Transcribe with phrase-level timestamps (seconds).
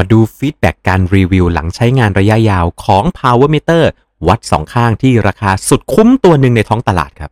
[0.00, 3.84] มาดู feedback การรีวิวหลังใช้งานระยะยาวของ Power Meter
[4.28, 7.30] วัตต์สองข้างที่ราคาสุดคุ้มตัวหนึ่งในท้องตลาดครับ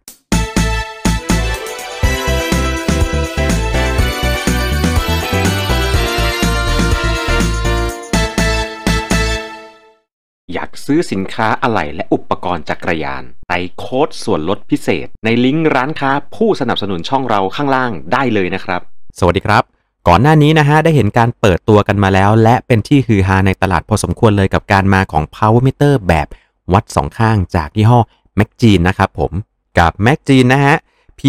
[10.54, 18.80] อยากซื้อสินค้าอะไหล่และอุปกรณ์จักรยานใส่โค้ดส่วนลดพิเศษ ในลิงก์ร้านค้าผู้สนับสนุนช่องเราข้างล่างได้เลยนะครับ
[19.20, 19.77] สวัสดีครับ
[20.10, 26.26] ก่อนหน้านี้นะฮะได้เห็นการเปิดตัวกันมาแล้ว และเป็นที่ฮือฮาในตลาดพอสมควรเลยกับการมาของ Power Meter แบบ
[26.72, 28.00] วัดสองข้างจากยี่ห้อ
[28.38, 29.32] m a c g e n นะครับผม
[29.78, 30.76] กับ m a c g e n นะฮะ
[31.20, 31.22] P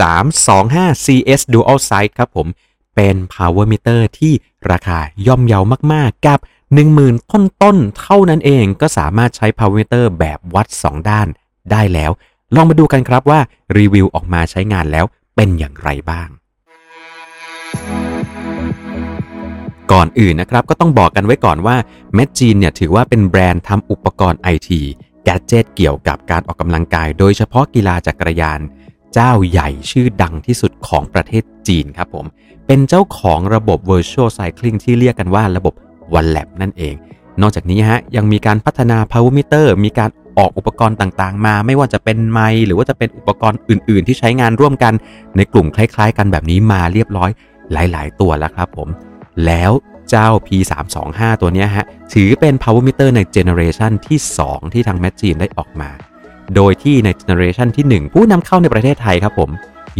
[0.00, 2.46] 3 2 5 CS Dual Size ครับผม
[2.96, 4.32] เป็น Power Meter ที่
[4.70, 6.38] ราคาย่อมเยาวมากๆ กับ
[6.84, 11.26] 10,000 ต้นต้นๆเท่านั้นเองก็สามารถใช้ Power Meter แบบวัด 2 ด้าน
[11.70, 12.10] ได้แล้ว
[12.54, 13.40] ลองมาดูกันครับว่า
[13.78, 15.04] รีวิวออกมาใช้งานแล้ว
[15.36, 16.28] เป็นอย่างไรบ้าง
[19.92, 21.76] ก่อนอื่นนะครับ ก็ต้องบอกกันไว้ก่อนว่า
[22.18, 24.80] m a g i n เนี่ยถือว่าเป็นแบรนด์ทำอุปกรณ์ไอที
[25.24, 28.60] แกจเจตเกี่ยวกับการออกกำลังกาย โดยเฉพาะกีฬาจักรยาน
[29.14, 32.26] เจ้าใหญ่ชื่อดังที่สุดของประเทศจีนครับผม
[32.66, 35.74] เป็นเจ้าของระบบ Virtual Cycling ที่เรียกกันว่าระบบ
[36.18, 36.94] One Lab นั่นเอง
[37.40, 44.92] นอกจากนี้ฮะยังมีการพัฒนา Power Meter มีการออกอุปกรณ์ต่างๆ มา ไม่ว่าจะเป็นไมค์หรือว่าจะเป็นอุปกรณ์อื่น ๆ ที่ใช้งานร่วมกัน
[45.36, 47.30] ในกลุ่มคล้าย ๆ กันแบบนี้มาเรียบร้อย
[47.72, 48.90] หลาย ๆ ตัวแล้วครับผม
[49.46, 49.72] แล้ว
[50.10, 55.90] เจ้า P325 ตัวนี้ฮะ ถือเป็น Power Meter ในเจเนเรชันที่ 2 ที่ทาง m a g i n ได้ออกมา
[56.54, 59.50] โดยที่ในเจเนเรชันที่ 1 ผู้นำเข้าในประเทศไทยครับผม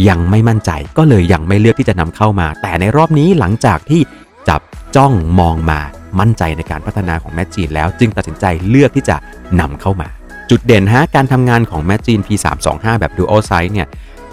[0.09, 4.01] ยังไม่มั่นใจก็เลยยังไม่เลือกที่จะนำเข้ามา แต่ในรอบนี้หลังจากที่
[4.49, 4.61] จับ
[4.95, 5.79] จ้องมองมา
[6.19, 9.17] มั่นใจในการพัฒนาของแม g จีนแล้วจึงตัดสินใจเลือกที่จะ
[9.59, 10.09] นำเข้ามา
[10.49, 13.87] จุดเด่นฮะการทำงานของแม g จีน P325 แบบ Dual Size เนี่ย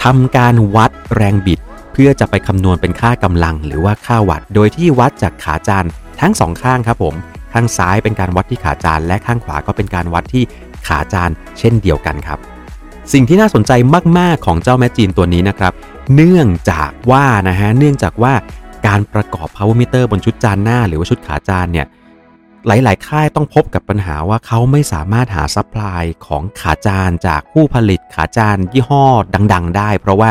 [0.04, 1.60] ทำการวัดแรงบิด
[2.02, 5.84] พื่อจะไปคำนวณเป็นค่ากำลังหรือว่าค่าวัตต์โดยที่วัดจากขาจาน
[6.20, 7.14] ทั้งสองข้างครับผม
[7.52, 10.44] ข้างซ้ายเป็นการวัดที่ขาจานและข้างขวาก็เป็นการวัดที่
[10.86, 12.38] ขาจานเช่นเดียวกันครับ
[13.12, 13.72] สิ่งที่น่าสนใจ
[14.18, 15.72] มาก ๆ ของเจ้าแมจีนตัวนี้นะครับ
[16.14, 18.32] เนื่องจากว่านะฮะเนื่องจากว่า
[18.86, 21.86] การประกอบ power meter บนชุดจานหน้า หรือว่าชุดขาจานเนี่ย
[22.66, 29.04] หลาย ๆ ค่ายต้องพบกับปัญหาว่าเขาไม่สามารถหา supply ของขาจานจากผู้ผลิตขาจานยี่ห้อ
[29.52, 30.30] ดัง ๆ ได้ เพราะว่า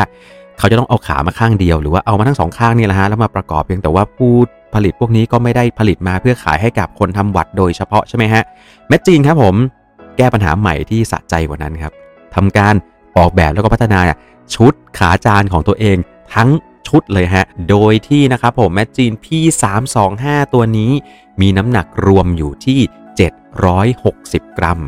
[0.60, 4.32] เขาจะต้องเอาขามาข้างเดียวหรือว่าเอามาทั้งสองข้างนี่แหละฮะแล้วมาประกอบเพียงแต่ว่าผู้
[4.74, 8.42] ผลิตพวกนี้ก็ไม่ได้ผลิตมาเพื่อขายให้กับคนทำวัตต์โดยเฉพาะใช่ไหมฮะ
[8.88, 9.54] Magene ครับผม
[10.16, 11.92] แก้ปัญหาใหม่ที่สะใจกว่านั้นครับ
[12.34, 12.74] ทำการ
[13.16, 14.00] ออกแบบแล้วก็พัฒนา
[14.54, 15.96] ชุดขาจานของตัวเอง
[16.34, 16.50] ทั้ง
[16.88, 20.92] ชุดเลยฮะ โดยที่นะครับผมแมจีน P325 ตัวนี้
[21.40, 22.80] มีน้ำหนักรวมอยู่ที่
[23.68, 24.80] 760 กรัม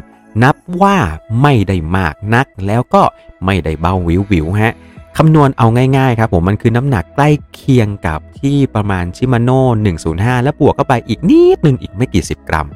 [0.42, 0.96] นับว่า
[1.42, 3.02] ไม่ได้มากนักแล้วก็
[3.46, 4.74] ไม่ได้เบาวิววิวฮะ
[5.18, 9.60] คำนวณเอาง่ายๆครับผมมันคือน้ำหนักใกล้เคียงกับที่ประมาณชิมาโน่
[10.04, 12.66] 105 แล้วบวกเข้าไปอีกนิดนึงอีกไม่กี่สิบกรัม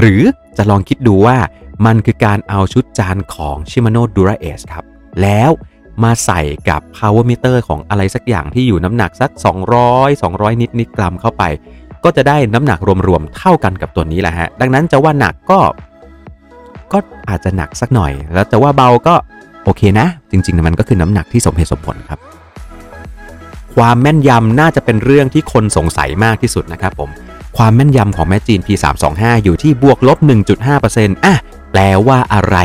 [0.00, 0.22] หรือ
[0.56, 1.36] จะลองคิดดูว่า
[1.86, 4.84] มันคือการเอาชุดจานของ Shimano Dura Ace ครับ
[5.22, 5.50] แล้ว
[6.04, 9.30] มาใส่กับ power meter ของอะไรสักอย่างที่อยู่น้ำหนักสัก
[9.76, 11.42] 200 200 นิดนิดกรัมเข้าไป
[12.04, 12.78] ก็จะได้น้ำหนัก
[13.08, 15.60] รวมๆเท่ากันกับตัวนี้แหละฮะ ดังนั้นจะว่าหนักก็
[16.92, 19.14] ก็อาจจะหนักสักหน่อย แล้วจะว่าเบาก็
[19.64, 22.18] โอเคนะ จริงๆมันก็คือน้ำหนักที่สมเหตุสมผลครับ
[23.76, 27.10] ความแม่นยำน่าจะเป็นเรื่องที่คนสงสัยมากที่สุดนะครับผม
[27.56, 30.18] ความแม่นยำของแมชจีน P325 อยู่ที่บวกลบ
[30.72, 31.34] 1.5%อะ
[31.70, 32.56] แปลว่าอะไร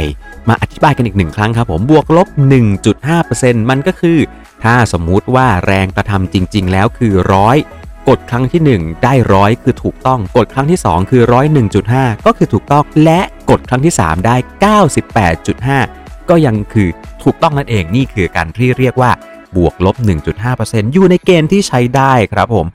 [0.50, 2.28] มาอธิบายกันอีกหนึ่งครั้งครับผมบวกลบ
[2.98, 4.18] 1.5%มันก็คือ
[4.64, 7.58] ถ้าสมมุติว่าแรงกระทำจริง ๆ แล้วคือร้อย
[8.10, 11.46] กดครั้งที่ 1 ได้ร้อยคือถูกต้อง กดครั้งที่ 2 คือร้อย
[11.86, 14.36] 1.5 ก็คือถูกต้อง และกดครั้งที่ 3 ได้
[15.26, 16.90] 98.5 ก็ยังคือ
[17.24, 19.12] ถูกต้องนั่นเองนี่คือการที่เรียกว่า
[19.58, 19.96] บวกลบ
[20.46, 22.66] 1.5%อยู่ในเกณฑ์ที่ใช้ได้ครับผม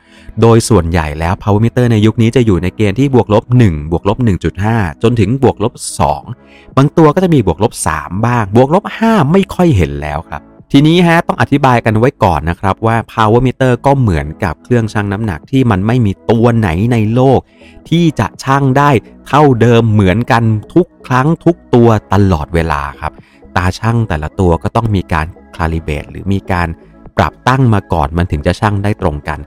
[0.41, 4.19] โดยส่วนใหญ่แล้ว power meter ในยุคนี้จะอยู่ในเกณฑ์ที่บวกลบ 1 บวกลบ
[4.61, 5.73] 1.5 จนถึงบวกลบ
[6.21, 10.43] 2 บางตัวก็จะมีบวกลบ 3 บ้าง บวกลบ 5 ไม่ค่อยเห็นแล้วครับ
[10.75, 17.41] ทีนี้ฮะต้องอธิบายกันไว้ก่อนนะครับว่า power meter ก็เหมือนกับเครื่องชั่งน้ำหนักที่มันไม่มีตัวไหนในโลก
[17.89, 18.91] ที่จะชั่งได้
[19.27, 20.43] เท่าเดิมเหมือนกัน
[20.75, 23.13] ทุกครั้งทุกตัวตลอดเวลาครับ
[23.57, 26.69] ตาช่างแต่ละตัวก็ต้องมีการคลาลิเบตหรือมีการ
[27.17, 29.39] ปรับตั้งมาก่อนมันถึงจะช่างได้ตรงกัน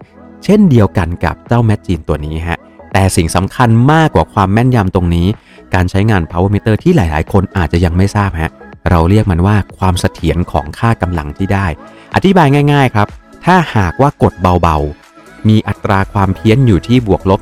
[0.43, 2.57] เช่นเดียวกันกับเจ้าแมชจีนตัวนี้ฮะ
[2.93, 5.27] แต่สิ่งสำคัญมากกว่าความแม่นยำตรงนี้
[5.73, 8.51] การใช้งาน power meter ที่หลาย ๆ คนอาจจะยังไม่ทราบฮะ
[8.89, 11.67] เราเรียกมันว่าความเสถียรของค่ากำลังที่ได้
[12.15, 13.07] อธิบายง่าย ๆ ครับ
[13.45, 14.77] ถ้าหากว่ากดเบา
[15.13, 17.39] ๆ มีอัตราความเพี้ยนอยู่ที่บวกลบ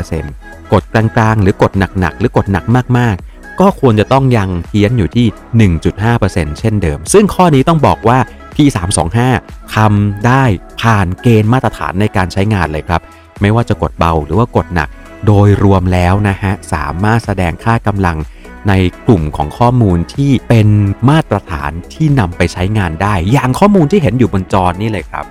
[0.00, 2.64] 1.5%กดกลาง ๆ หรือกดหนัก ๆ หรือกดหนัก
[2.98, 5.26] มากๆ ก็ควรจะต้องยังเพี้ยนอยู่ที่
[5.78, 8.18] 1.5%เช่นเดิม ซึ่งข้อนี้ต้องบอกว่า
[8.54, 9.18] P325
[9.74, 10.44] ทำได้
[10.80, 13.00] ผ่านเกณฑ์มาตรฐานในการใช้งานเลยครับ
[13.40, 14.88] ไม่ว่าจะกดเบาหรือว่ากดหนัก
[15.26, 18.16] โดยรวมแล้วนะฮะ สามารถแสดงค่ากำลัง
[18.68, 18.72] ใน
[19.06, 20.68] กลุ่มของข้อมูลที่เป็น
[21.10, 25.24] มาตรฐานที่นำไปใช้งานได้ อย่างข้อมูลที่เห็นอยู่บนจอนี่เลยครับ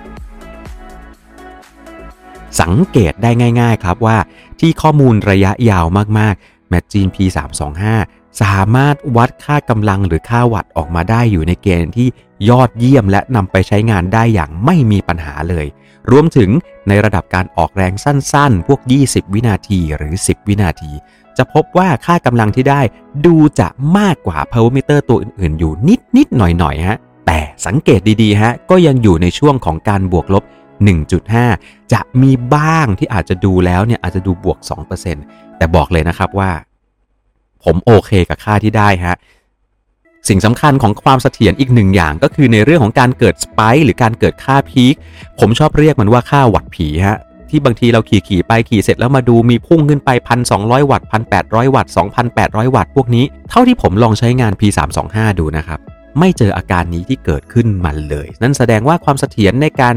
[2.60, 3.30] สังเกตได้
[3.60, 4.16] ง่าย ๆ ครับว่า
[4.60, 5.86] ที่ข้อมูลระยะยาว
[6.18, 7.82] มากๆ m a g i n P325
[8.42, 12.08] สามารถวัดค่ากำลังหรือค่าวัตต์ออกมาได้อยู่ในเกณฑ์ที่
[12.48, 15.66] ยอดเยี่ยมและนำไปใช้งานได้อย่างไม่มีปัญหาเลย
[16.10, 16.50] รวมถึง
[16.88, 20.92] ในระดับการออกแรงสั้นๆ พวก 20 วินาทีหรือ 10 วินาที
[21.36, 22.80] จะพบว่าค่ากำลังที่ได้
[23.26, 23.68] ดูจะ
[23.98, 25.72] มากกว่า power meter ตัวอื่นๆ อยู่
[26.16, 30.44] นิดๆหน่อยๆฮะแต่สังเกตดีๆฮะก็ยังอยู่ในช่วงของการบวกลบ
[30.80, 34.58] 1.5 จะมีบ้างที่อาจจะดูแล้วเนี่ยอาจจะดูบวก
[35.08, 36.50] 2%แต่บอกเลยนะครับว่า
[37.64, 39.16] ผมโอเคกับค่าที่ได้ฮะ
[40.28, 44.94] สิ่งสำคัญของความเสถียรอีกหนึ่งอย่างก็คือในเรื่องของการเกิดสไปค์หรือการเกิดค่าพีค
[45.40, 47.18] ผมชอบเรียกมันว่าค่าวัตต์ผีฮะ
[47.50, 50.10] ที่บางทีเราขี่ขี่ไปขี่เสร็จแล้วมาดูมีพุ่งขึ้นไป
[50.50, 51.92] 1,200 วัตต์ 1,800 วัตต์
[52.32, 55.78] 2,800 วัตต์พวกนี้ เท่าที่ผมลองใช้งาน P325 ดูนะครับ
[56.18, 59.94] ไม่เจออาการนี้ที่เกิดขึ้นมันเลย นั่นแสดงว่าความเสถียรในการ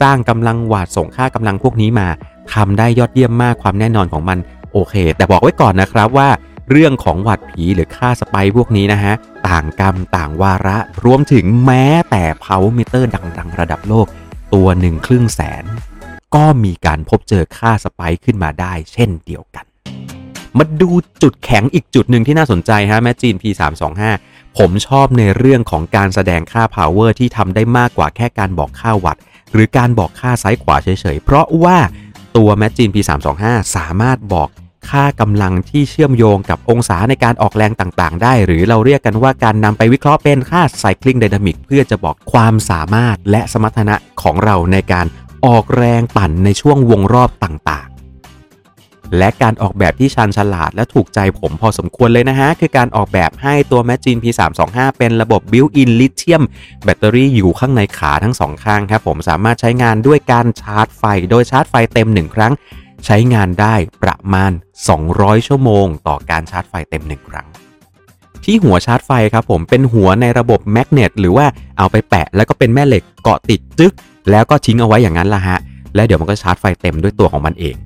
[0.00, 2.08] สร้างกำลังวัตต์ส่งค่ากำลังพวกนี้มา
[2.54, 4.38] ทำได้ยอดเยี่ยมมากความแน่นอนของมัน
[4.72, 6.28] โอเค แต่บอกไว้ก่อนนะครับว่า
[6.70, 9.14] เรื่องของวัดผีหรือค่าสไปพวกนี้นะฮะ
[9.48, 14.06] ต่างกรรมต่างวาระ รวมถึงแม้แต่ power meter ดังๆ ระดับโลก
[14.54, 15.64] ตัวหนึ่งครึ่งแสน
[16.34, 19.64] ก็มีการพบเจอค่าสไปขึ้นมาได้ เช่นเดียวกัน
[20.58, 20.90] มาดู
[21.22, 24.00] จุดแข็งอีกจุดหนึ่งที่น่าสนใจฮะ Magene P325
[24.58, 31.78] ผมชอบในเรื่องของการแสดงค่า power ที่ทำได้มากกว่าแค่การบอกค่าวัตต์ หรือการบอกค่าซ้ายขวาเฉยๆ เพราะว่า
[32.36, 33.42] ตัว Magene P325
[33.76, 34.48] สามารถบอก
[34.90, 45.06] ค่ากำลังที่เชื่อมโยงกับองศาในการออกแรงต่างๆ ได้ หรือเราเรียกกันว่าการนำไปวิเคราะห์เป็นค่า cycling dynamic เพื่อจะบอกความสามารถและสมรรถนะของเราในการ
[45.46, 47.97] ออกแรงปั่นในช่วงวงรอบต่างๆ
[49.18, 56.42] และการออกแบบที่ชันฉลาดและถูกใจผมพอสมควรเลยนะฮะ คือการออกแบบให้ตัว m a g i n P325 เป็นระบบ Built-in Lithium
[56.84, 62.52] แบตเตอรี่อยู่ข้างในขาทั้งสองข้างครับผมสามารถใช้งานด้วยการชาร์จไฟ โดยชาร์จไฟเต็ม 1 ครั้ง
[63.06, 64.52] ใช้งานได้ประมาณ
[64.98, 67.46] 200 ชั่วโมง ต่อการชาร์จไฟเต็ม 1 ครั้ง
[68.44, 71.46] ที่หัวชาร์จไฟครับผมเป็นหัวในระบบแมกเนตหรือว่า
[71.78, 73.92] เอาไปแปะ แล้วก็เป็นแม่เหล็กเกาะติดจึ๊ก
[74.30, 75.58] แล้วก็ทิ้งเอาไว้อย่างนั้นละฮะ
[75.94, 77.76] และเดี๋ยวมันก็ชาร์จไฟเต็มด้วยตัวของมันเอง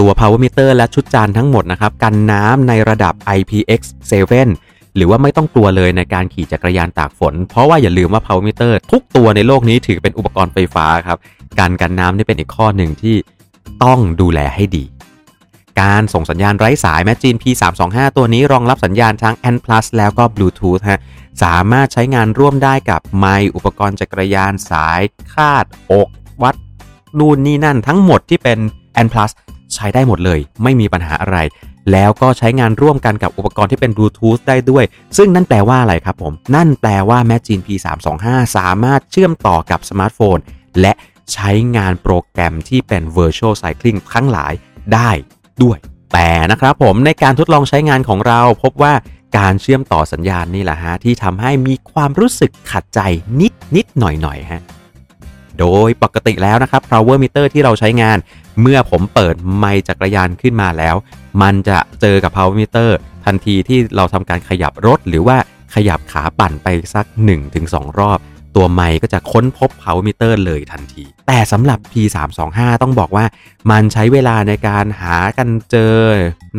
[0.00, 4.12] ตัว power meter และชุดจานทั้งหมดนะครับ กันน้ำในระดับ IPX7
[4.96, 11.18] หรือว่าไม่ต้องกลัวเลยในการขี่จักรยานตากฝน เพราะว่าอย่าลืมว่า power meter ทุกตัวในโลกนี้ถือเป็นอุปกรณ์ไฟฟ้าครับ
[11.58, 13.16] การกันน้ำนี่เป็นอีกข้อหนึ่งที่
[13.84, 14.84] ต้องดูแลให้ดี
[15.80, 19.56] การส่งสัญญาณไร้สายแม g จีน P325 ตัวนี้รองรับสัญญาณทั้ง N+
[19.98, 21.00] แล้วก็ Bluetooth ฮะ
[21.42, 25.00] สามารถใช้งานร่วมได้กับไมล์อุปกรณ์จักรยานสาย
[25.32, 26.08] คาดอก
[26.42, 26.56] วัด
[27.18, 28.58] นู่นนี่นั่นทั้งหมดที่เป็น
[29.06, 29.08] ANT+
[29.74, 31.38] ใช้ได้หมดเลย ไม่มีปัญหาอะไร
[31.92, 34.84] แล้วก็ใช้งานร่วมกันกับอุปกรณ์ที่เป็นบลูทูธได้ด้วย
[35.16, 38.26] ซึ่งนั่นแปลว่าอะไรครับผม นั่นแปลว่า m a g i n P325
[38.56, 40.38] สามารถเชื่อมต่อกับสมาร์ทโฟน
[40.80, 40.92] และ
[41.32, 44.52] ใช้งานโปรแกรมที่เป็น Virtual Cycling ทั้งหลาย
[44.94, 45.10] ได้
[45.62, 45.78] ด้วย
[46.12, 48.94] แต่นะครับผมในการทดลองใช้งานของเราพบว่า
[49.38, 53.00] การเชื่อมต่อสัญญาณนี่แหละฮะที่ทำให้มีความรู้สึกขัดใจ
[53.40, 54.62] นิดนิดหน่อยหน่อยฮะ
[55.60, 58.18] โดยปกติแล้วนะครับ power meter ที่เราใช้งาน
[58.60, 60.96] เมื่อผมเปิดไม้จักรยานขึ้นมาแล้ว
[61.42, 62.90] มันจะเจอกับ power meter
[63.24, 65.36] ทันทีที่เราทำการขยับรถหรือว่า
[65.74, 67.06] ขยับขาปั่นไปสัก
[67.52, 68.18] 1-2 รอบ
[68.56, 73.24] ตัวไมค์ก็จะค้นพบ power meter เลยทันที แต่สำหรับ P325 ต้องบอกว่า
[73.70, 75.96] มันใช้เวลาในการหากันเจอ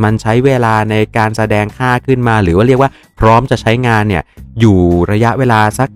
[0.04, 4.24] มันใช้เวลาในการแสดงค่าขึ้นมา หรือว่าเรียกว่าพร้อมจะใช้งานเนี่ย
[4.60, 4.80] อยู่
[5.12, 5.90] ระยะเวลาสัก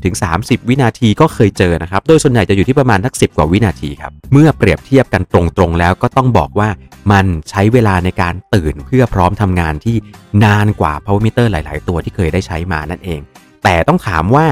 [0.00, 6.68] 20-30 วินาทีก็เคยเจอนะครับ โดยส่วนใหญ่จะอยู่ที่ประมาณทัก 10 กว่าวินาทีครับ เมื่อเปรียบเทียบกันตรงๆ แล้วก็ต้องบอกว่า
[7.12, 9.96] มันใช้เวลาในการตื่นเพื่อพร้อมทำงานที่
[10.44, 13.20] นานกว่า power meter หลาย ๆ ตัวที่เคยได้ใช้มานั่นเอง
[13.64, 14.46] แต่ต้องถามว่า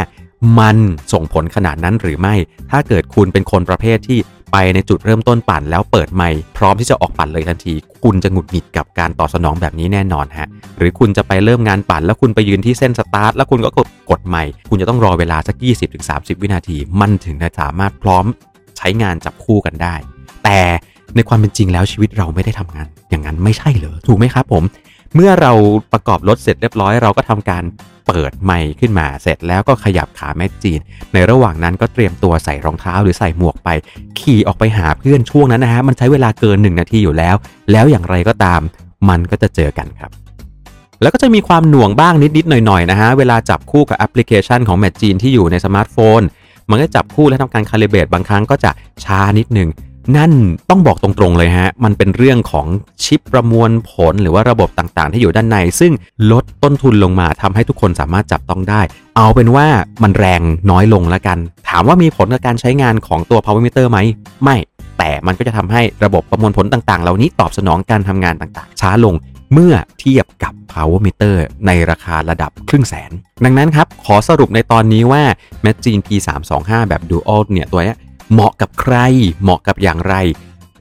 [0.58, 0.76] มัน
[1.12, 2.34] ส่งผลขนาดนั้นหรือไม่
[2.70, 4.18] ถ้าเกิดคุณเป็นคนประเภทที่
[4.52, 15.56] ไปในจุดเริ่มต้นปั่นแล้วเปิดไมค์พร้อมที่จะออกปั่นเลยทันที คุณจะหงุดหงิดกับการตอบสนองแบบนี้แน่นอนฮะ หรือคุณจะไปเริ่มงานปั่น แล้วคุณไปยืนที่เส้นสตาร์ทแล้วคุณก็กดกดไมค์คุณจะต้องรอเวลาสัก
[16.00, 18.24] 20-30 วินาที มันถึงจะสามารถพร้อม
[18.78, 19.94] ใช้งานจับคู่กันได้
[20.44, 20.60] แต่
[21.16, 24.64] ในความเป็นจริงแล้วชีวิตเราไม่ได้ทำงาน อย่างนั้นไม่ใช่เหรอถูกไหมครับผม
[25.14, 25.52] เมื่อเรา
[25.92, 27.64] ประกอบรถเสร็จเรียบร้อย เราก็ทำการ
[28.06, 30.80] เปิดไมค์ขึ้นมาเสร็จแล้วก็ขยับขาแมกจีน
[31.12, 33.68] ในระหว่างนั้นก็เตรียมตัวใส่รองเท้าหรือใส่หมวกไป
[34.20, 37.34] ขี่ออกไปหาเพื่อนช่วงนั้นนะฮะมันใช้เวลาเกิน 1 นาทีอยู่แล้ว
[37.72, 38.60] แล้วอย่างไรก็ตาม
[39.08, 40.10] มันก็จะเจอกันครับ
[41.02, 46.20] แล้วก็จะมีความหน่วงบ้างนิดๆหน่อยๆนะฮะเวลาจับคู่กับแอปพลิเคชันของ Magene ที่อยู่ในสมาร์ทโฟน
[46.70, 48.70] มันก็จับคู่และทำการ calibrate บางครั้งก็จะ
[49.04, 49.68] ช้านิดนึง
[50.16, 50.32] นั่น
[50.70, 52.66] ต้องบอกตรงๆเลยฮะ มันเป็นเรื่องของ
[53.04, 55.92] ชิปประมวลผลหรือว่าระบบต่างๆ ที่อยู่ด้านใน ซึ่ง
[56.32, 58.80] ลดต้นทุนลงมาทำให้ทุกคนสามารถจับต้องได้
[59.16, 59.66] เอาเป็นว่า
[60.02, 63.98] มันแรงน้อยลงแล้วกัน ถามว่ามีผลกับการใช้งานของตัว power meter ไหม
[64.42, 64.56] ไม่
[64.98, 69.14] แต่มันก็จะทำให้ระบบประมวลผลต่างๆ เหล่านี้ตอบสนองการทำงานต่างๆ ช้าลง
[69.52, 71.34] เมื่อเทียบกับ power meter
[71.66, 73.10] ในราคาระดับครึ่งแสน
[73.44, 75.22] ดังนั้นครับ ขอสรุปในตอนนี้ว่า
[75.64, 77.94] m a g i n P325 แบบ Dual เนี่ยตัวนี้
[78.32, 78.96] เหมาะกับใคร
[79.42, 80.14] เหมาะกับอย่างไร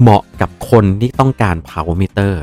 [0.02, 2.34] เหมาะกับคนที่ต้องการ power meter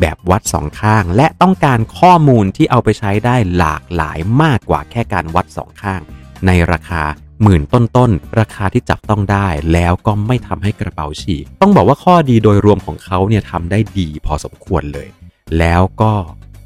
[0.00, 6.00] แบบวัดสองข้าง และต้องการข้อมูลที่เอาไปใช้ได้หลากหลายมากกว่าแค่การวัดสองข้าง
[6.46, 7.02] ในราคา
[7.42, 15.08] หมื่นต้นๆ ราคาที่จับต้องได้ แล้วก็ไม่ทำให้กระเป๋าฉีก ต้องบอกว่าข้อดีโดยรวมของเขาเนี่ยทำได้ดีพอสมควรเลย
[15.58, 16.12] แล้วก็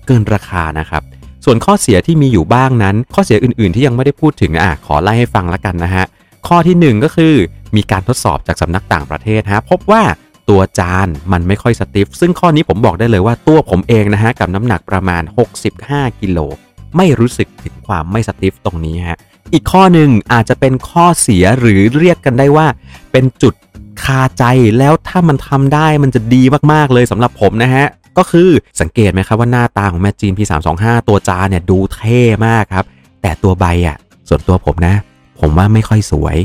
[0.07, 1.03] เกินราคานะครับ
[1.45, 6.05] ส่วนข้อเสียที่มีอยู่บ้างนั้น ข้อเสียอื่นๆ ที่ยังไม่ได้พูดถึงอะขอไล่ให้ฟังแล้วกันนะฮะ
[6.49, 7.35] ข้อที่ 1 ก็คือ
[7.77, 10.03] มีการทดสอบจากสำนักต่างประเทศฮะพบว่า
[10.51, 15.23] ตัวจานมันไม่ค่อยสติฟซึ่งข้อนี้ผมบอกได้เลยว่าตัวผมเองนะฮะกับน้ำหนักประมาณ
[15.73, 16.39] 65 กิโล
[16.97, 19.19] ไม่รู้สึกถึงความไม่สติฟตรงนี้ฮะ
[19.53, 22.67] อีกข้อหนึ่งอาจจะเป็นข้อเสียหรือเรียกกันได้ว่า
[23.13, 23.55] เป็นจุด
[24.05, 24.45] คาใจ
[24.79, 27.87] แล้วถ้ามันทำได้มันจะดีมากๆเลยสำหรับผมนะฮะ
[28.19, 28.49] ก็คือ
[28.81, 32.87] สังเกตไหมครับว่าหน้าตาของแมจจีน P325 ตัวจานเนี่ยดูเท่มากครับ
[33.23, 33.97] แต่ตัวใบอะ่ะ
[34.29, 34.95] ส่วนตัวผมนะ
[35.41, 36.37] ผมว่าไม่ค่อยสวย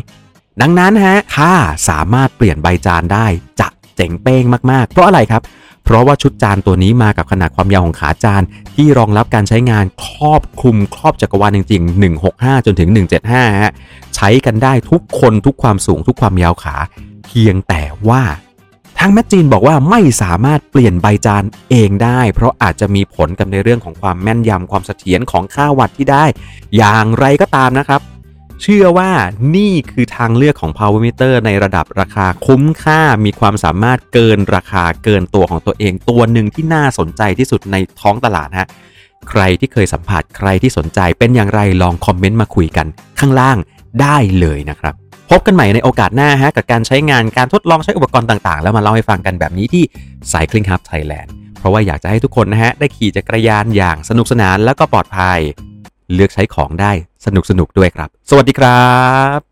[0.61, 1.53] ดังนั้นฮะถ้า
[1.89, 3.25] สามารถเปลี่ยนใบจานได้
[3.59, 5.41] จะเจ๋งเป้งมากๆ เพราะอะไรครับ
[5.85, 8.43] เพราะว่าชุดจานตัวนี้มากับขนาดความยาวของขาจาน
[8.75, 12.89] ที่รองรับการใช้งานครอบคลุมครอบจักรวาลจริง ๆ 165 จนถึง
[13.25, 13.71] 175ฮะ
[14.15, 16.75] ใช้กันได้ทุกคนทุกความสูงทุกความยาวขา
[17.27, 18.23] เพียงแต่ว่า
[18.99, 26.25] ทางแมจีนบอกว่าไม่สามารถเปลี่ยนใบจานเองได้ เพราะอาจจะมีผลกับในเรื่องของความแม่นยำความเสถียรของค่าวัตต์ที่ได้
[26.77, 28.01] อย่างไรก็ตามนะครับ
[28.61, 29.11] เชื่อว่า
[29.55, 38.67] นี่คือทางเลือกของ power meter ในระดับราคาคุ้มค่ามีความสามารถเกินราคาเกินตัวของตัวเอง ตัวหนึ่งที่น่าสนใจที่สุดในท้องตลาดฮะ
[39.29, 42.87] ใครที่เคยสัมผัสใครที่สนใจเป็นอย่างไรลองคอมเมนต์มาคุยกัน
[43.19, 43.57] ข้างล่าง
[44.01, 44.93] ได้เลยนะครับ
[45.29, 49.83] พบกันใหม่ในโอกาสหน้าฮะกับการใช้งานการทดลองใช้อุปกรณ์ต่างๆ แล้วมาเล่าให้ฟังกันแบบนี้ที่
[50.31, 55.39] Cycling Hub Thailand เพราะว่าอยากจะให้ทุกคนนะฮะได้ขี่จักรยานอย่างสนุกสนานแล้วก็ปลอดภัย
[56.13, 56.91] เลือกใช้ของได้
[57.25, 58.81] สนุกสนุกด้วยครับ สวัสดีครั
[59.39, 59.46] บ